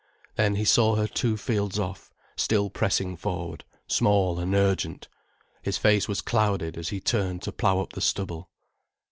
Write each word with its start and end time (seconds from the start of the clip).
Then 0.35 0.55
he 0.55 0.65
saw 0.65 0.95
her 0.95 1.05
two 1.07 1.37
fields 1.37 1.77
off, 1.77 2.11
still 2.35 2.71
pressing 2.71 3.15
forward, 3.15 3.63
small 3.85 4.39
and 4.39 4.55
urgent. 4.55 5.07
His 5.61 5.77
face 5.77 6.07
was 6.07 6.21
clouded 6.21 6.75
as 6.75 6.89
he 6.89 6.99
turned 6.99 7.43
to 7.43 7.51
plough 7.51 7.81
up 7.81 7.93
the 7.93 8.01
stubble. 8.01 8.49